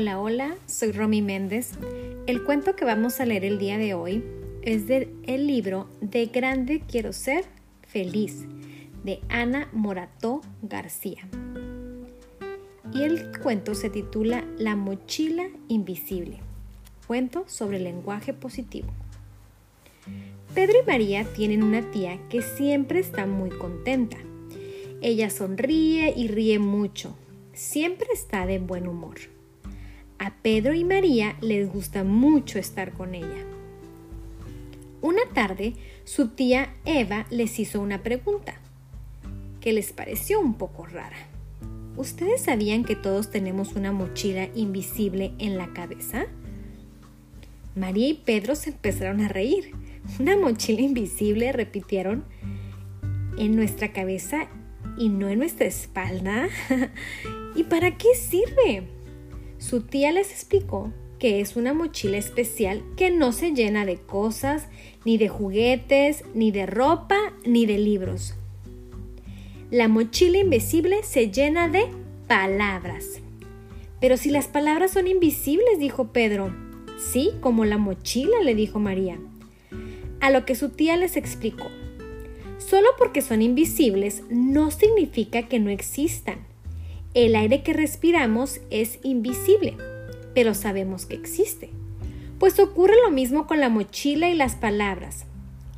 Hola, 0.00 0.20
hola, 0.20 0.56
soy 0.66 0.92
Romy 0.92 1.22
Méndez. 1.22 1.72
El 2.28 2.44
cuento 2.44 2.76
que 2.76 2.84
vamos 2.84 3.18
a 3.18 3.26
leer 3.26 3.44
el 3.44 3.58
día 3.58 3.78
de 3.78 3.94
hoy 3.94 4.22
es 4.62 4.86
del 4.86 5.08
libro 5.26 5.88
De 6.00 6.26
Grande 6.26 6.84
Quiero 6.86 7.12
Ser 7.12 7.46
Feliz 7.82 8.44
de 9.02 9.18
Ana 9.28 9.68
Morató 9.72 10.40
García. 10.62 11.28
Y 12.94 13.02
el 13.02 13.40
cuento 13.40 13.74
se 13.74 13.90
titula 13.90 14.44
La 14.56 14.76
mochila 14.76 15.48
invisible. 15.66 16.38
Cuento 17.08 17.42
sobre 17.48 17.80
lenguaje 17.80 18.32
positivo. 18.32 18.90
Pedro 20.54 20.78
y 20.80 20.86
María 20.86 21.24
tienen 21.24 21.64
una 21.64 21.90
tía 21.90 22.20
que 22.28 22.42
siempre 22.42 23.00
está 23.00 23.26
muy 23.26 23.50
contenta. 23.50 24.18
Ella 25.02 25.28
sonríe 25.28 26.14
y 26.16 26.28
ríe 26.28 26.60
mucho. 26.60 27.16
Siempre 27.52 28.06
está 28.12 28.46
de 28.46 28.60
buen 28.60 28.86
humor. 28.86 29.16
A 30.18 30.32
Pedro 30.42 30.74
y 30.74 30.84
María 30.84 31.36
les 31.40 31.72
gusta 31.72 32.02
mucho 32.02 32.58
estar 32.58 32.92
con 32.92 33.14
ella. 33.14 33.44
Una 35.00 35.22
tarde, 35.32 35.74
su 36.04 36.28
tía 36.28 36.74
Eva 36.84 37.26
les 37.30 37.60
hizo 37.60 37.80
una 37.80 38.02
pregunta 38.02 38.54
que 39.60 39.72
les 39.72 39.92
pareció 39.92 40.40
un 40.40 40.54
poco 40.54 40.86
rara. 40.86 41.16
¿Ustedes 41.96 42.42
sabían 42.42 42.84
que 42.84 42.96
todos 42.96 43.30
tenemos 43.30 43.74
una 43.74 43.92
mochila 43.92 44.48
invisible 44.54 45.32
en 45.38 45.56
la 45.56 45.72
cabeza? 45.72 46.26
María 47.76 48.08
y 48.08 48.14
Pedro 48.14 48.56
se 48.56 48.70
empezaron 48.70 49.20
a 49.20 49.28
reír. 49.28 49.72
¿Una 50.18 50.36
mochila 50.36 50.80
invisible? 50.80 51.52
repitieron. 51.52 52.24
¿En 53.36 53.54
nuestra 53.54 53.92
cabeza 53.92 54.48
y 54.96 55.10
no 55.10 55.28
en 55.28 55.38
nuestra 55.38 55.66
espalda? 55.66 56.48
¿Y 57.54 57.64
para 57.64 57.96
qué 57.96 58.14
sirve? 58.16 58.97
Su 59.58 59.82
tía 59.82 60.12
les 60.12 60.30
explicó 60.30 60.92
que 61.18 61.40
es 61.40 61.56
una 61.56 61.74
mochila 61.74 62.16
especial 62.16 62.82
que 62.96 63.10
no 63.10 63.32
se 63.32 63.52
llena 63.52 63.84
de 63.84 63.96
cosas, 63.96 64.68
ni 65.04 65.18
de 65.18 65.28
juguetes, 65.28 66.24
ni 66.34 66.50
de 66.52 66.66
ropa, 66.66 67.18
ni 67.44 67.66
de 67.66 67.78
libros. 67.78 68.34
La 69.70 69.88
mochila 69.88 70.38
invisible 70.38 71.02
se 71.02 71.30
llena 71.30 71.68
de 71.68 71.86
palabras. 72.26 73.20
Pero 74.00 74.16
si 74.16 74.30
las 74.30 74.46
palabras 74.46 74.92
son 74.92 75.08
invisibles, 75.08 75.78
dijo 75.78 76.12
Pedro. 76.12 76.54
Sí, 76.98 77.32
como 77.40 77.64
la 77.64 77.78
mochila, 77.78 78.40
le 78.44 78.54
dijo 78.54 78.78
María. 78.78 79.18
A 80.20 80.30
lo 80.30 80.44
que 80.44 80.54
su 80.54 80.70
tía 80.70 80.96
les 80.96 81.16
explicó. 81.16 81.66
Solo 82.58 82.88
porque 82.96 83.22
son 83.22 83.42
invisibles 83.42 84.22
no 84.30 84.70
significa 84.70 85.48
que 85.48 85.58
no 85.58 85.70
existan. 85.70 86.47
El 87.14 87.36
aire 87.36 87.62
que 87.62 87.72
respiramos 87.72 88.60
es 88.70 88.98
invisible, 89.02 89.76
pero 90.34 90.54
sabemos 90.54 91.06
que 91.06 91.16
existe. 91.16 91.70
Pues 92.38 92.60
ocurre 92.60 92.94
lo 93.02 93.10
mismo 93.10 93.46
con 93.46 93.60
la 93.60 93.70
mochila 93.70 94.28
y 94.28 94.34
las 94.34 94.54
palabras. 94.54 95.24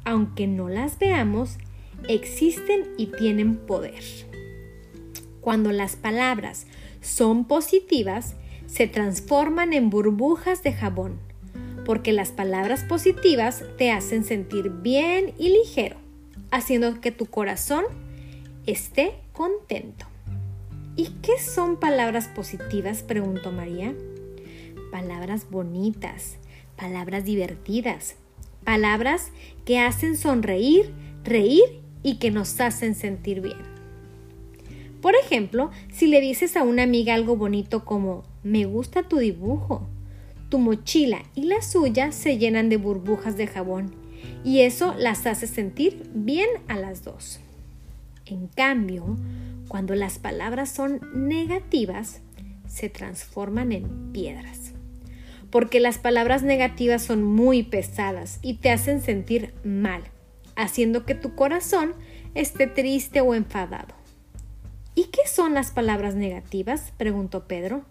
Aunque 0.04 0.46
no 0.48 0.68
las 0.68 0.98
veamos, 0.98 1.58
existen 2.08 2.90
y 2.98 3.06
tienen 3.06 3.56
poder. 3.56 4.02
Cuando 5.40 5.70
las 5.70 5.96
palabras 5.96 6.66
son 7.00 7.46
positivas, 7.46 8.34
se 8.66 8.88
transforman 8.88 9.72
en 9.72 9.88
burbujas 9.88 10.62
de 10.64 10.72
jabón, 10.72 11.18
porque 11.86 12.12
las 12.12 12.30
palabras 12.30 12.84
positivas 12.84 13.64
te 13.78 13.92
hacen 13.92 14.24
sentir 14.24 14.70
bien 14.70 15.32
y 15.38 15.50
ligero, 15.50 15.96
haciendo 16.50 17.00
que 17.00 17.12
tu 17.12 17.26
corazón 17.26 17.84
esté 18.66 19.14
contento. 19.32 20.09
¿Y 21.00 21.06
qué 21.22 21.38
son 21.38 21.78
palabras 21.78 22.28
positivas? 22.28 23.02
preguntó 23.02 23.52
María. 23.52 23.94
Palabras 24.92 25.46
bonitas, 25.50 26.36
palabras 26.76 27.24
divertidas, 27.24 28.16
palabras 28.64 29.30
que 29.64 29.78
hacen 29.78 30.18
sonreír, 30.18 30.92
reír 31.24 31.80
y 32.02 32.16
que 32.16 32.30
nos 32.30 32.60
hacen 32.60 32.94
sentir 32.94 33.40
bien. 33.40 33.56
Por 35.00 35.14
ejemplo, 35.14 35.70
si 35.90 36.06
le 36.06 36.20
dices 36.20 36.54
a 36.58 36.64
una 36.64 36.82
amiga 36.82 37.14
algo 37.14 37.34
bonito 37.34 37.86
como 37.86 38.22
me 38.42 38.66
gusta 38.66 39.02
tu 39.02 39.16
dibujo, 39.16 39.88
tu 40.50 40.58
mochila 40.58 41.22
y 41.34 41.44
la 41.44 41.62
suya 41.62 42.12
se 42.12 42.36
llenan 42.36 42.68
de 42.68 42.76
burbujas 42.76 43.38
de 43.38 43.46
jabón 43.46 43.94
y 44.44 44.60
eso 44.60 44.94
las 44.98 45.24
hace 45.24 45.46
sentir 45.46 46.10
bien 46.12 46.50
a 46.68 46.76
las 46.76 47.04
dos. 47.04 47.40
En 48.26 48.48
cambio, 48.48 49.16
cuando 49.70 49.94
las 49.94 50.18
palabras 50.18 50.68
son 50.68 50.98
negativas, 51.14 52.22
se 52.66 52.88
transforman 52.88 53.70
en 53.70 54.10
piedras. 54.10 54.72
Porque 55.48 55.78
las 55.78 55.96
palabras 55.96 56.42
negativas 56.42 57.04
son 57.04 57.22
muy 57.22 57.62
pesadas 57.62 58.40
y 58.42 58.54
te 58.54 58.72
hacen 58.72 59.00
sentir 59.00 59.54
mal, 59.62 60.02
haciendo 60.56 61.06
que 61.06 61.14
tu 61.14 61.36
corazón 61.36 61.94
esté 62.34 62.66
triste 62.66 63.20
o 63.20 63.32
enfadado. 63.32 63.94
¿Y 64.96 65.04
qué 65.04 65.20
son 65.32 65.54
las 65.54 65.70
palabras 65.70 66.16
negativas? 66.16 66.92
preguntó 66.96 67.46
Pedro. 67.46 67.84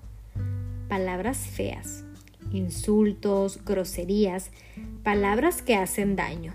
Palabras 0.89 1.37
feas, 1.37 2.03
insultos, 2.51 3.63
groserías, 3.63 4.51
palabras 5.01 5.61
que 5.61 5.77
hacen 5.77 6.17
daño. 6.17 6.51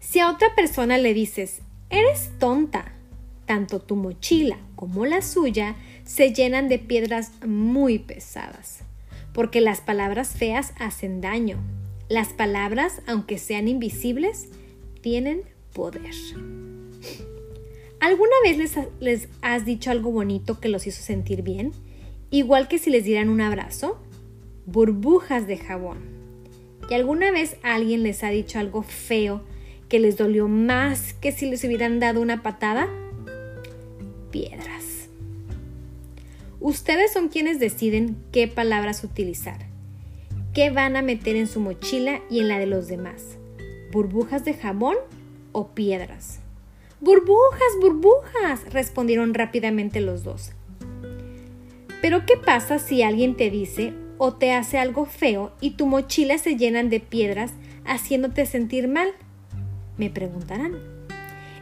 Si 0.00 0.18
a 0.18 0.30
otra 0.30 0.54
persona 0.54 0.96
le 0.96 1.12
dices, 1.12 1.60
eres 1.90 2.30
tonta, 2.38 2.95
tanto 3.46 3.80
tu 3.80 3.96
mochila 3.96 4.58
como 4.74 5.06
la 5.06 5.22
suya 5.22 5.76
se 6.04 6.32
llenan 6.32 6.68
de 6.68 6.78
piedras 6.78 7.32
muy 7.46 7.98
pesadas, 7.98 8.80
porque 9.32 9.60
las 9.60 9.80
palabras 9.80 10.30
feas 10.30 10.72
hacen 10.78 11.20
daño. 11.20 11.58
Las 12.08 12.28
palabras, 12.28 13.02
aunque 13.06 13.38
sean 13.38 13.66
invisibles, 13.66 14.48
tienen 15.00 15.42
poder. 15.72 16.14
¿Alguna 18.00 18.34
vez 18.44 18.58
les, 18.58 18.78
les, 19.00 19.28
has 19.42 19.64
dicho 19.64 19.90
algo 19.90 20.12
bonito 20.12 20.60
que 20.60 20.68
los 20.68 20.86
hizo 20.86 21.02
sentir 21.02 21.42
bien? 21.42 21.72
Igual 22.30 22.68
que 22.68 22.78
si 22.78 22.90
les 22.90 23.04
dieran 23.04 23.28
un 23.28 23.40
abrazo. 23.40 23.98
Burbujas 24.66 25.46
de 25.46 25.56
jabón. 25.56 25.98
¿Y 26.88 26.94
alguna 26.94 27.30
vez 27.30 27.56
alguien 27.62 28.02
les 28.02 28.22
ha 28.22 28.30
dicho 28.30 28.58
algo 28.58 28.82
feo 28.82 29.42
que 29.88 29.98
les 29.98 30.16
dolió 30.16 30.48
más 30.48 31.14
que 31.14 31.32
si 31.32 31.48
les 31.48 31.64
hubieran 31.64 31.98
dado 31.98 32.20
una 32.20 32.42
patada? 32.42 32.88
Piedras. 34.30 35.08
Ustedes 36.60 37.12
son 37.12 37.28
quienes 37.28 37.60
deciden 37.60 38.16
qué 38.32 38.48
palabras 38.48 39.04
utilizar, 39.04 39.58
qué 40.54 40.70
van 40.70 40.96
a 40.96 41.02
meter 41.02 41.36
en 41.36 41.46
su 41.46 41.60
mochila 41.60 42.22
y 42.30 42.40
en 42.40 42.48
la 42.48 42.58
de 42.58 42.66
los 42.66 42.88
demás, 42.88 43.36
burbujas 43.92 44.44
de 44.44 44.54
jabón 44.54 44.96
o 45.52 45.68
piedras. 45.68 46.40
Burbujas, 47.00 47.68
burbujas, 47.80 48.72
respondieron 48.72 49.34
rápidamente 49.34 50.00
los 50.00 50.24
dos. 50.24 50.52
Pero 52.00 52.24
¿qué 52.24 52.36
pasa 52.36 52.78
si 52.78 53.02
alguien 53.02 53.36
te 53.36 53.50
dice 53.50 53.92
o 54.18 54.34
te 54.34 54.52
hace 54.52 54.78
algo 54.78 55.04
feo 55.04 55.52
y 55.60 55.72
tu 55.72 55.86
mochila 55.86 56.38
se 56.38 56.56
llenan 56.56 56.88
de 56.88 57.00
piedras 57.00 57.52
haciéndote 57.84 58.46
sentir 58.46 58.88
mal? 58.88 59.08
Me 59.98 60.08
preguntarán. 60.08 60.95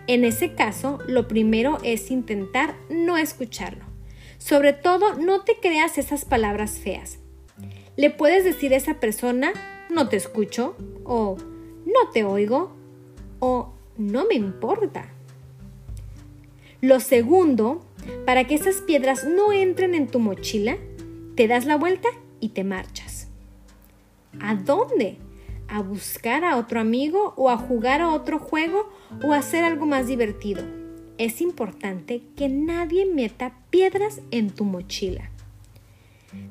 En 0.06 0.24
ese 0.24 0.54
caso, 0.54 0.98
lo 1.06 1.28
primero 1.28 1.78
es 1.82 2.10
intentar 2.10 2.74
no 2.90 3.16
escucharlo. 3.16 3.84
Sobre 4.38 4.72
todo, 4.74 5.14
no 5.14 5.42
te 5.42 5.56
creas 5.60 5.96
esas 5.96 6.24
palabras 6.24 6.78
feas. 6.78 7.18
Le 7.96 8.10
puedes 8.10 8.44
decir 8.44 8.74
a 8.74 8.76
esa 8.76 9.00
persona, 9.00 9.52
no 9.88 10.08
te 10.08 10.16
escucho, 10.16 10.76
o 11.04 11.36
no 11.86 12.10
te 12.12 12.24
oigo, 12.24 12.72
o 13.38 13.72
no 13.96 14.26
me 14.26 14.34
importa. 14.34 15.10
Lo 16.82 17.00
segundo, 17.00 17.80
para 18.26 18.44
que 18.44 18.56
esas 18.56 18.82
piedras 18.82 19.24
no 19.24 19.52
entren 19.52 19.94
en 19.94 20.08
tu 20.08 20.18
mochila, 20.18 20.76
te 21.34 21.48
das 21.48 21.64
la 21.64 21.76
vuelta 21.76 22.08
y 22.40 22.50
te 22.50 22.64
marchas. 22.64 23.28
¿A 24.40 24.54
dónde? 24.54 25.16
A 25.68 25.82
buscar 25.82 26.44
a 26.44 26.56
otro 26.56 26.80
amigo 26.80 27.34
o 27.36 27.50
a 27.50 27.56
jugar 27.56 28.00
a 28.00 28.12
otro 28.12 28.38
juego 28.38 28.88
o 29.22 29.32
a 29.32 29.38
hacer 29.38 29.64
algo 29.64 29.86
más 29.86 30.06
divertido. 30.06 30.62
Es 31.18 31.40
importante 31.40 32.22
que 32.36 32.48
nadie 32.48 33.06
meta 33.06 33.56
piedras 33.70 34.20
en 34.30 34.50
tu 34.50 34.64
mochila. 34.64 35.30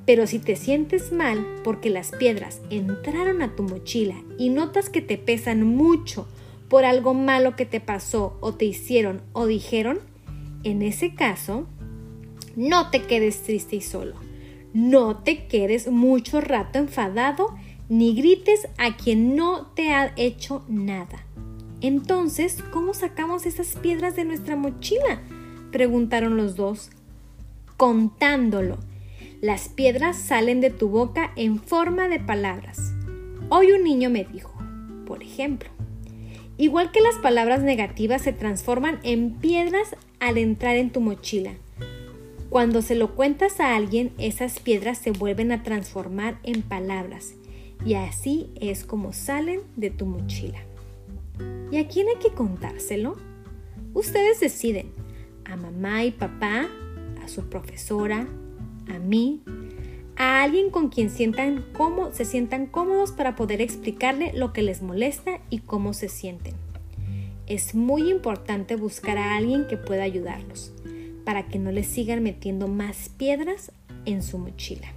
Pero 0.06 0.28
si 0.28 0.40
te 0.40 0.56
sientes 0.56 1.12
mal 1.12 1.46
porque 1.64 1.90
las 1.90 2.12
piedras 2.12 2.62
entraron 2.70 3.42
a 3.42 3.56
tu 3.56 3.64
mochila 3.64 4.16
y 4.38 4.50
notas 4.50 4.90
que 4.90 5.02
te 5.02 5.18
pesan 5.18 5.64
mucho 5.64 6.28
por 6.70 6.86
algo 6.86 7.14
malo 7.14 7.56
que 7.56 7.66
te 7.66 7.80
pasó 7.80 8.38
o 8.42 8.54
te 8.54 8.66
hicieron 8.66 9.22
o 9.34 9.46
dijeron, 9.46 10.00
en 10.64 10.82
ese 10.82 11.14
caso, 11.14 11.68
no 12.56 12.90
te 12.90 13.04
quedes 13.04 13.44
triste 13.44 13.76
y 13.76 13.82
solo. 13.82 14.16
No 14.74 15.18
te 15.18 15.48
quedes 15.48 15.88
mucho 15.88 16.42
rato 16.42 16.80
enfadado 16.80 17.56
ni 17.90 18.16
grites 18.16 18.68
a 18.78 18.96
quien 18.96 19.36
no 19.36 19.68
te 19.76 19.92
ha 19.92 20.14
hecho 20.16 20.64
nada. 20.68 21.26
Entonces, 21.82 22.64
¿cómo 22.72 22.94
sacamos 22.94 23.46
esas 23.46 23.76
piedras 23.76 24.16
de 24.16 24.26
nuestra 24.26 24.56
mochila? 24.56 25.22
preguntaron 25.72 26.38
los 26.38 26.56
dos. 26.56 26.92
Contándolo. 27.78 28.78
Las 29.42 29.68
piedras 29.68 30.18
salen 30.18 30.62
de 30.62 30.70
tu 30.70 30.88
boca 30.88 31.34
en 31.36 31.60
forma 31.60 32.08
de 32.08 32.20
palabras. 32.20 32.94
Hoy 33.50 33.74
un 33.74 33.84
niño 33.84 34.10
me 34.10 34.24
dijo, 34.24 34.54
por 35.06 35.22
ejemplo, 35.22 35.70
igual 36.58 36.92
que 36.92 37.02
las 37.02 37.16
palabras 37.16 37.62
negativas 37.62 38.22
se 38.22 38.32
transforman 38.32 39.00
en 39.04 39.34
piedras 39.34 39.98
al 40.22 40.38
entrar 40.38 40.78
en 40.78 40.92
tu 40.92 41.02
mochila. 41.02 41.52
Cuando 42.50 42.82
se 42.82 42.96
lo 42.96 43.16
cuentas 43.16 43.60
a 43.60 43.76
alguien, 43.76 44.14
esas 44.18 44.60
piedras 44.60 45.00
se 45.00 45.12
vuelven 45.12 45.52
a 45.52 45.64
transformar 45.64 46.38
en 46.44 46.62
palabras 46.62 47.34
y 47.86 47.96
así 47.96 48.50
es 48.60 48.86
como 48.86 49.14
salen 49.14 49.62
de 49.76 49.90
tu 49.90 50.06
mochila. 50.06 50.60
¿Y 51.72 51.78
a 51.78 51.88
quién 51.88 52.08
hay 52.08 52.18
que 52.22 52.34
contárselo? 52.34 53.18
Ustedes 53.94 54.40
deciden, 54.40 54.92
a 55.46 55.56
mamá 55.56 56.04
y 56.04 56.12
papá, 56.12 56.68
a 57.24 57.28
su 57.28 57.50
profesora, 57.50 58.28
a 58.88 59.00
mí, 59.00 59.42
a 60.16 60.44
alguien 60.44 60.70
con 60.70 60.90
quien 60.90 61.10
sientan 61.10 61.66
se 62.12 62.26
sientan 62.26 62.68
cómodos 62.68 63.12
para 63.12 63.36
poder 63.36 63.62
explicarle 63.62 64.32
lo 64.34 64.54
que 64.54 64.62
les 64.62 64.82
molesta 64.82 65.42
y 65.50 65.60
cómo 65.60 65.94
se 65.94 66.10
sienten. 66.10 66.54
Es 67.48 67.76
muy 67.76 68.10
importante 68.10 68.76
buscar 68.76 69.18
a 69.18 69.36
alguien 69.36 69.68
que 69.68 69.78
pueda 69.78 70.04
ayudarlos 70.04 70.72
para 71.26 71.48
que 71.48 71.60
no 71.60 71.72
les 71.72 71.88
sigan 71.88 72.24
metiendo 72.24 72.68
más 72.68 73.10
piedras 73.10 73.72
en 74.06 74.22
su 74.22 74.38
mochila. 74.38 74.88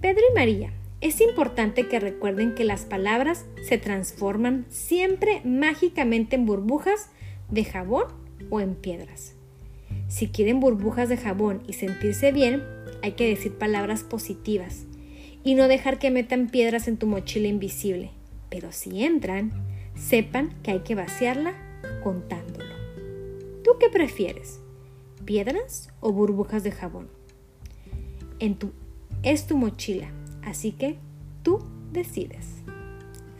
Pedro 0.00 0.22
y 0.30 0.34
María 0.34 0.72
es 1.04 1.20
importante 1.20 1.86
que 1.86 2.00
recuerden 2.00 2.54
que 2.54 2.64
las 2.64 2.86
palabras 2.86 3.44
se 3.62 3.76
transforman 3.76 4.64
siempre 4.70 5.42
mágicamente 5.44 6.34
en 6.34 6.46
burbujas 6.46 7.10
de 7.50 7.62
jabón 7.62 8.06
o 8.48 8.58
en 8.62 8.74
piedras. 8.74 9.34
Si 10.08 10.28
quieren 10.28 10.60
burbujas 10.60 11.10
de 11.10 11.18
jabón 11.18 11.62
y 11.68 11.74
sentirse 11.74 12.32
bien, 12.32 12.64
hay 13.02 13.12
que 13.12 13.28
decir 13.28 13.52
palabras 13.52 14.02
positivas 14.02 14.86
y 15.44 15.56
no 15.56 15.68
dejar 15.68 15.98
que 15.98 16.10
metan 16.10 16.48
piedras 16.48 16.88
en 16.88 16.96
tu 16.96 17.06
mochila 17.06 17.48
invisible. 17.48 18.10
Pero 18.48 18.72
si 18.72 19.04
entran, 19.04 19.52
sepan 19.94 20.54
que 20.62 20.70
hay 20.70 20.80
que 20.80 20.94
vaciarla 20.94 21.52
contándolo. 22.02 22.74
¿Tú 23.62 23.72
qué 23.78 23.90
prefieres? 23.90 24.60
¿Piedras 25.26 25.90
o 26.00 26.12
burbujas 26.12 26.64
de 26.64 26.72
jabón? 26.72 27.10
En 28.38 28.54
tu, 28.54 28.72
es 29.22 29.46
tu 29.46 29.58
mochila 29.58 30.10
Así 30.44 30.72
que 30.72 30.98
tú 31.42 31.58
decides. 31.92 32.62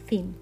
Fin. 0.06 0.34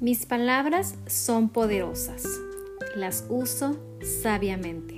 Mis 0.00 0.24
palabras 0.24 0.94
son 1.06 1.50
poderosas. 1.50 2.24
Las 2.96 3.26
uso 3.28 3.76
sabiamente. 4.22 4.97